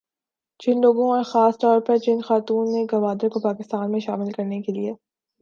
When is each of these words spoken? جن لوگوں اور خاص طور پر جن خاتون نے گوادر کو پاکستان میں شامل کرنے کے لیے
جن 0.59 0.79
لوگوں 0.81 1.09
اور 1.11 1.23
خاص 1.23 1.57
طور 1.57 1.79
پر 1.79 1.97
جن 1.97 2.21
خاتون 2.21 2.71
نے 2.71 2.83
گوادر 2.91 3.29
کو 3.29 3.39
پاکستان 3.39 3.91
میں 3.91 3.99
شامل 3.99 4.31
کرنے 4.31 4.61
کے 4.61 4.71
لیے 4.71 4.93